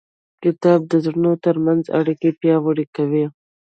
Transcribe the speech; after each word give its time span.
کتاب 0.43 0.79
د 0.91 0.93
زړونو 1.03 1.31
ترمنځ 1.45 1.83
اړیکې 1.99 2.29
پیاوړې 2.41 2.85
کوي. 2.95 3.25